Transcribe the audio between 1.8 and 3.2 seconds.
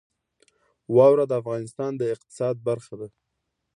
د اقتصاد برخه ده.